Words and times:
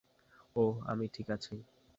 ওহ, 0.55 0.73
আমি 0.85 1.05
ঠিক 1.07 1.27
আছি। 1.31 1.53